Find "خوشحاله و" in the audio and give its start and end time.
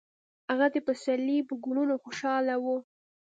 2.03-2.65